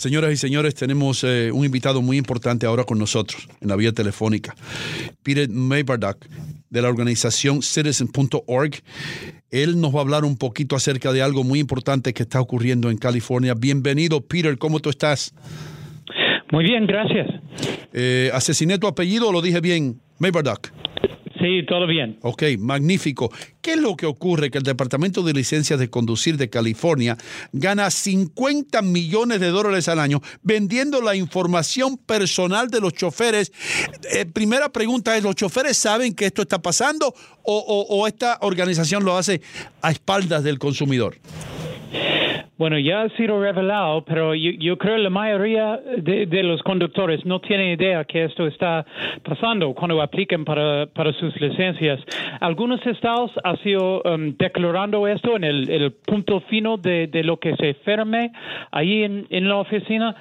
[0.00, 3.92] Señoras y señores, tenemos eh, un invitado muy importante ahora con nosotros en la vía
[3.92, 4.54] telefónica.
[5.22, 6.16] Peter Maybardak,
[6.70, 8.76] de la organización Citizen.org.
[9.50, 12.88] Él nos va a hablar un poquito acerca de algo muy importante que está ocurriendo
[12.88, 13.52] en California.
[13.52, 15.34] Bienvenido, Peter, ¿cómo tú estás?
[16.50, 17.28] Muy bien, gracias.
[17.92, 20.00] Eh, ¿Asesiné tu apellido o lo dije bien?
[20.18, 20.72] Maybardak.
[21.40, 22.18] Sí, todo bien.
[22.22, 23.32] Ok, magnífico.
[23.62, 24.50] ¿Qué es lo que ocurre?
[24.50, 27.16] Que el Departamento de Licencias de Conducir de California
[27.52, 33.52] gana 50 millones de dólares al año vendiendo la información personal de los choferes.
[34.12, 37.06] Eh, primera pregunta es, ¿los choferes saben que esto está pasando
[37.42, 39.40] o, o- o esta organización lo hace
[39.80, 41.16] a espaldas del consumidor?
[42.60, 47.40] Bueno, ya ha sido revelado, pero yo, creo que la mayoría de, los conductores no
[47.40, 48.84] tienen idea que esto está
[49.22, 51.98] pasando cuando aplican para, para sus licencias.
[52.38, 57.72] Algunos estados han sido um, declarando esto en el, punto fino de, lo que se
[57.82, 58.30] firme
[58.72, 60.14] ahí en, la oficina,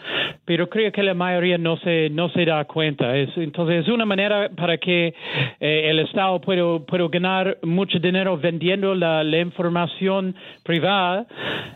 [0.45, 3.17] pero creo que la mayoría no se, no se da cuenta.
[3.17, 5.13] Es, entonces, es una manera para que
[5.59, 11.27] eh, el estado pueda, pueda ganar mucho dinero vendiendo la información privada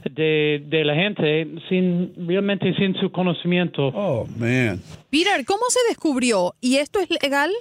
[0.09, 3.87] de, de la gente sin realmente sin su conocimiento.
[3.87, 4.79] Oh, man.
[5.09, 6.55] Peter, ¿cómo se descubrió?
[6.61, 7.51] ¿Y esto es legal?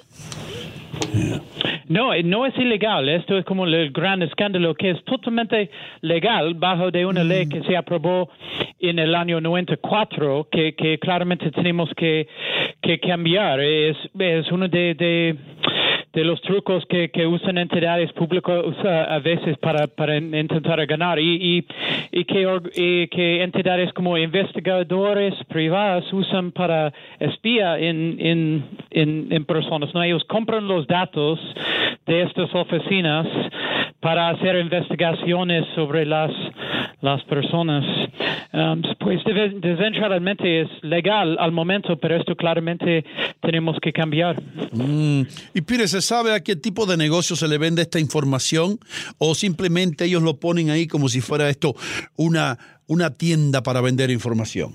[1.88, 3.08] No, eh, no es ilegal.
[3.08, 5.70] Esto es como el gran escándalo que es totalmente
[6.00, 8.30] legal bajo de una ley que se aprobó
[8.80, 12.26] en el año 94 que, que claramente tenemos que,
[12.80, 13.60] que cambiar.
[13.60, 15.36] Es, es uno de, de,
[16.12, 21.58] de los trucos que, que usan entidades públicas a veces para, para intentar ganar y,
[21.58, 21.66] y,
[22.10, 29.44] y que, y que entidades como investigadores privados usan para espía en, en, en, en
[29.44, 29.94] personas.
[29.94, 30.02] ¿no?
[30.02, 31.40] Ellos compran los datos
[32.06, 33.26] de estas oficinas
[34.00, 36.30] para hacer investigaciones sobre las,
[37.02, 37.84] las personas.
[38.52, 43.04] Um, pues desgraciadamente es legal al momento, pero esto claramente
[43.40, 44.40] tenemos que cambiar.
[44.72, 45.22] Mm.
[45.54, 48.78] Y Peter, ¿se sabe a qué tipo de negocio se le vende esta información?
[49.18, 51.74] ¿O simplemente ellos lo ponen ahí como si fuera esto
[52.16, 54.72] una, una tienda para vender información?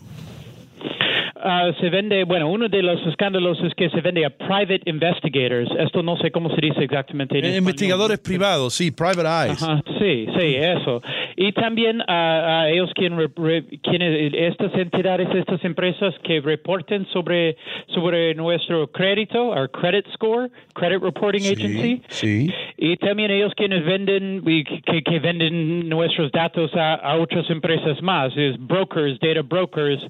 [1.49, 5.69] Ah, se vende, bueno, uno de los escándalos es que se vende a private investigators.
[5.79, 7.39] Esto no sé cómo se dice exactamente.
[7.39, 9.63] En Eh, investigadores privados, sí, private eyes.
[9.63, 11.01] Ajá, sí, sí, eso.
[11.37, 17.55] Y también a, a ellos quien, re- quienes, estas entidades, estas empresas que reporten sobre,
[17.93, 22.01] sobre nuestro crédito, our credit score, credit reporting agency.
[22.09, 22.49] Sí.
[22.77, 28.35] Y también ellos quienes venden, que, que venden nuestros datos a, a otras empresas más,
[28.35, 30.05] es brokers, data brokers.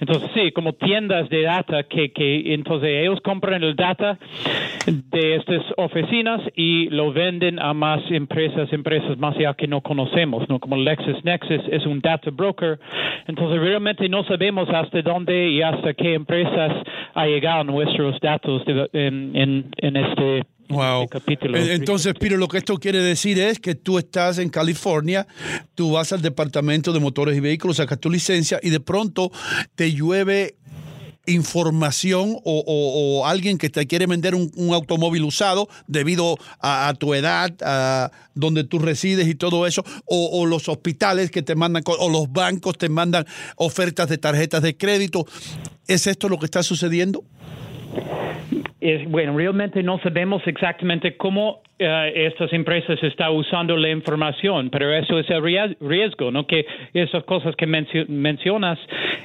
[0.00, 4.18] Entonces, sí, como tiendas de data que, que entonces ellos compran el data
[4.86, 10.48] de estas oficinas y lo venden a más empresas, empresas más allá que no conocemos,
[10.48, 10.58] ¿no?
[10.58, 12.78] Como LexisNexis es un data broker.
[13.26, 16.72] Entonces, realmente no sabemos hasta dónde y hasta qué empresas
[17.14, 21.02] ha llegado nuestros datos de- en, en, en este Wow.
[21.02, 21.58] este capítulo.
[21.58, 25.26] Entonces, Piro, lo que esto quiere decir es que tú estás en California,
[25.74, 29.30] tú vas al departamento de motores y vehículos, sacas tu licencia y de pronto
[29.74, 30.54] te llueve
[31.26, 38.10] información o, alguien que te quiere vender un, automóvil usado debido a, tu edad, a
[38.34, 42.78] donde tú resides y todo eso, o, los hospitales que te mandan, o los bancos
[42.78, 43.24] te mandan
[43.56, 45.24] ofertas de tarjetas de crédito.
[45.86, 47.24] ¿Es esto lo que está sucediendo?
[49.08, 55.28] bueno, realmente no sabemos exactamente cómo estas empresas están usando la información, pero eso es
[55.30, 55.42] el
[55.80, 56.46] riesgo, ¿no?
[56.46, 58.78] Que esas cosas que mencionas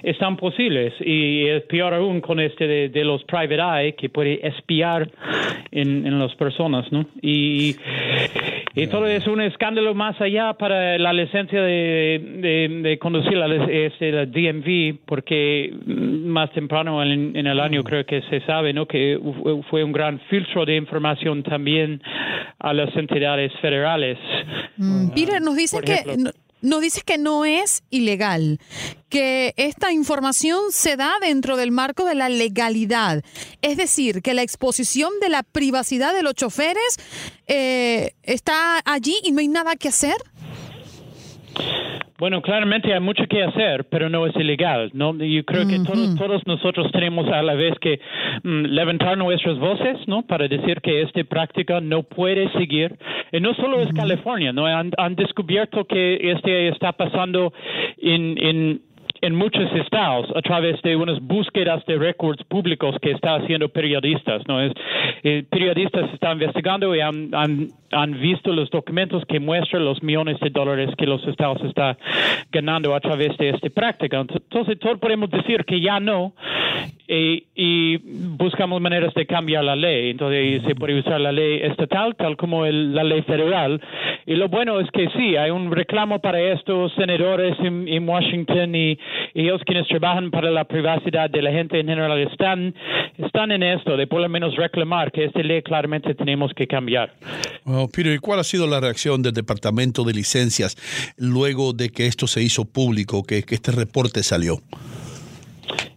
[0.03, 5.07] están posibles y es peor aún con este de, los private eye que puede espiar
[5.71, 7.05] en, en las personas, ¿no?
[7.21, 7.75] Y,
[8.75, 14.11] y todo es un escándalo más allá para la licencia de, de, conducir la, este,
[14.11, 18.88] la DMV, porque más temprano en, en el año creo que se sabe, ¿no?
[18.88, 19.19] Que
[19.69, 22.01] fue un gran filtro de información también
[22.60, 24.18] a las entidades federales.
[24.78, 26.04] Mm, Peter, nos dice que
[26.62, 28.60] nos dice que no es ilegal,
[29.10, 33.24] que esta información se da dentro del marco de la legalidad.
[33.62, 36.98] Es decir, que la exposición de la privacidad de los choferes
[37.48, 40.16] eh, está allí y no hay nada que hacer.
[42.17, 44.89] Bueno, claramente hay mucho que hacer, pero no es ilegal.
[44.93, 45.13] ¿no?
[45.15, 47.99] Yo creo que todos, todos nosotros tenemos a la vez que
[48.43, 50.23] mm, levantar nuestras voces ¿no?
[50.23, 52.97] para decir que esta práctica no puede seguir.
[53.31, 54.65] Y no solo es California, ¿no?
[54.65, 57.53] Han, han descubierto que este está pasando
[57.97, 58.81] en, en
[59.21, 64.43] en muchos estados a través de unas búsquedas de récords públicos que están haciendo periodistas.
[64.47, 64.61] ¿no?
[64.61, 64.73] Es,
[65.23, 70.39] eh, periodistas están investigando y han, han, han, visto los documentos que muestran los millones
[70.39, 71.97] de dólares que los estados están
[72.51, 74.19] ganando a través de esta práctica.
[74.19, 76.33] Entonces, todos podemos decir que ya no
[77.07, 77.98] y, y
[78.38, 80.12] buscamos maneras de cambiar la ley.
[80.12, 83.81] Entonces, se puede usar la ley estatal tal como el, la ley federal.
[84.25, 88.98] Y lo bueno es que sí, hay un reclamo para estos senadores en, Washington y
[89.33, 92.74] ellos quienes trabajan para la privacidad de la gente en general están,
[93.18, 97.13] están en esto, de por lo menos reclamar que esta ley claramente tenemos que cambiar.
[97.63, 100.75] Bueno, Peter, ¿y cuál ha sido la reacción del Departamento de Licencias
[101.18, 104.57] luego de que esto se hizo público, que, que este reporte salió?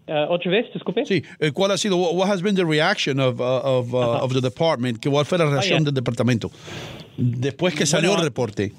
[0.09, 1.05] Uh, otra vez, disculpe.
[1.07, 4.33] Sí, eh, ¿cuál ha sido, what has been the reaction of, uh, of, uh, of
[4.33, 5.01] the department?
[5.01, 6.51] ¿Cuál fue la ah, reacción del departamento
[7.21, 8.73] después que salió el reporte?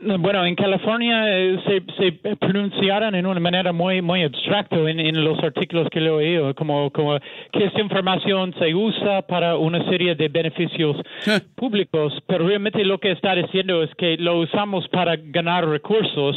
[0.00, 5.42] Bueno, en California eh, se, se, pronunciaron en una manera muy muy abstracta en, los
[5.42, 7.18] artículos que le he oído, como, como
[7.52, 10.96] que esta información se usa para una serie de beneficios
[11.54, 16.36] públicos, pero realmente lo que está diciendo es que lo usamos para ganar recursos,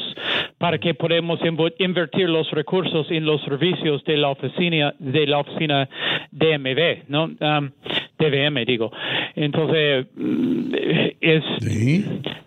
[0.57, 1.39] para que podamos
[1.79, 5.89] invertir los recursos en los servicios de la oficina de la oficina
[6.31, 7.25] DMV, ¿no?
[7.25, 7.71] Um,
[8.17, 8.91] DVM digo.
[9.35, 10.73] Entonces mm,
[11.21, 11.43] es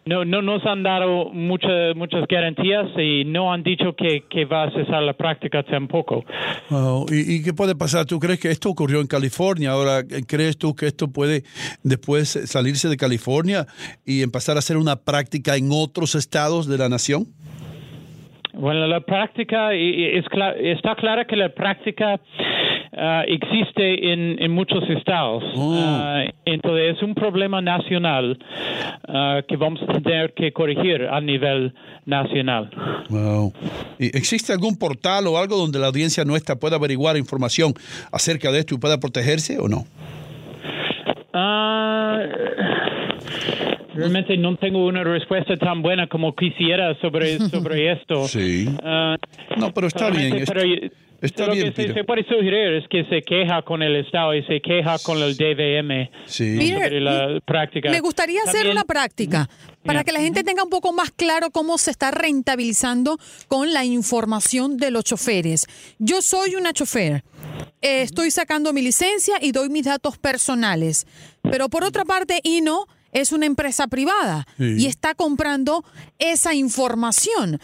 [0.07, 4.65] no no nos han dado muchas muchas garantías y no han dicho que, que va
[4.65, 6.25] a cesar la práctica tampoco.
[7.11, 8.07] ¿y, qué puede pasar?
[8.07, 9.71] ¿Tú crees que esto ocurrió en California?
[9.71, 11.43] Ahora, ¿crees tú que esto puede
[11.83, 13.67] después salirse de California
[14.05, 17.27] y empezar a ser una práctica en otros estados de la nación?
[18.53, 20.25] Bueno, la práctica es
[20.59, 22.21] está clara que la práctica
[22.93, 25.43] uh, existe en, en, muchos estados.
[25.55, 25.75] Oh.
[25.75, 28.39] Uh, entonces es un problema nacional
[29.09, 31.75] uh, que vamos a tener que corregir a nivel
[32.07, 32.71] nacional.
[33.09, 33.53] Wow.
[33.99, 37.75] ¿Existe algún portal o algo donde la audiencia nuestra pueda averiguar información
[38.13, 39.85] acerca de esto y pueda protegerse o no?
[43.93, 48.27] Realmente no tengo una respuesta tan buena como quisiera sobre, sobre esto.
[48.29, 48.67] Sí.
[49.57, 50.45] no, pero está bien.
[50.47, 50.63] Pero,
[51.21, 54.43] Está lo bien, que se, puede sugerir es que se queja con el Estado y
[54.45, 56.73] se queja con el DVM sí.
[57.01, 57.91] la práctica.
[57.91, 59.49] Me gustaría hacer una práctica
[59.85, 63.85] para que la gente tenga un poco más claro cómo se está rentabilizando con la
[63.85, 65.67] información de los choferes.
[65.99, 67.23] Yo soy una chofer.
[67.83, 71.07] Eh, estoy sacando mi licencia y doy mis datos personales.
[71.43, 75.85] Pero por otra parte, INO es una empresa privada y está comprando
[76.19, 77.59] esa información.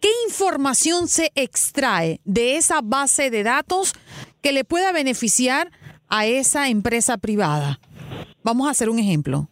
[0.00, 3.94] ¿Qué información se extrae de esa base de datos
[4.42, 5.70] que le pueda beneficiar
[6.08, 7.80] a esa empresa privada?
[8.44, 9.48] Vamos a hacer un ejemplo.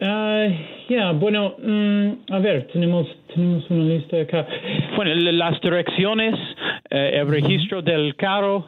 [0.00, 0.48] Ah,
[0.88, 4.46] ya, bueno, mm, a ver, tenemos, tenemos una lista acá.
[4.96, 6.34] Bueno, las direcciones,
[6.90, 8.66] eh, el registro del carro,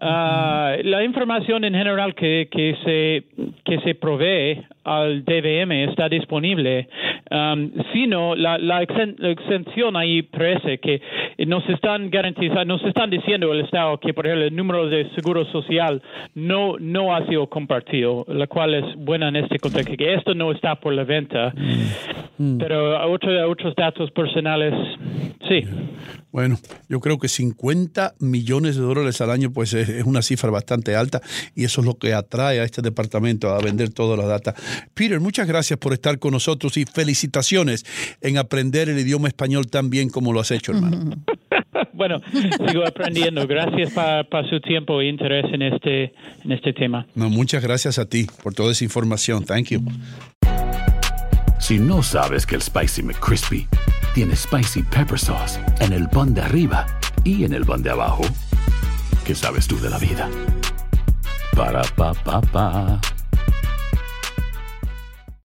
[0.00, 6.88] ah, la información en general que, que, se, que se provee al DVM está disponible,
[7.30, 11.00] um, sino la, la, exención ahí parece que
[11.46, 15.44] nos están garantizando, nos están diciendo el Estado que, por ejemplo, el número de seguro
[15.46, 16.02] social
[16.34, 20.52] no, no ha sido compartido, la cual es buena en este contexto, que esto no
[20.52, 21.52] está por la venta,
[22.38, 22.58] mm.
[22.58, 24.72] pero otros otros datos personales,
[25.48, 25.64] sí.
[26.30, 30.94] Bueno, yo creo que 50 millones de dólares al año pues es, una cifra bastante
[30.94, 31.22] alta
[31.54, 34.54] y eso es lo que atrae a este departamento a vender toda la data.
[34.94, 37.84] Peter, muchas gracias por estar con nosotros y felicitaciones
[38.20, 41.16] en aprender el idioma español tan bien como lo has hecho, hermano.
[41.92, 42.20] bueno,
[42.66, 43.46] sigo aprendiendo.
[43.46, 43.92] Gracias
[44.30, 46.12] por su tiempo e interés en este,
[46.44, 47.06] en este tema.
[47.14, 49.44] No, muchas gracias a ti por toda esa información.
[49.44, 49.82] Thank you.
[51.58, 53.66] Si no sabes que el Spicy McCrispy
[54.14, 56.86] tiene Spicy Pepper Sauce en el pan de arriba
[57.24, 58.22] y en el pan de abajo,
[59.26, 60.30] ¿qué sabes tú de la vida?
[61.54, 63.00] Para, pa, pa, pa.